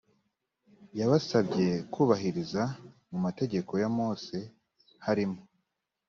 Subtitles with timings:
[0.99, 2.63] yabasabye kubahiriza
[3.09, 4.37] mu mategeko ya mose
[5.05, 5.39] harimo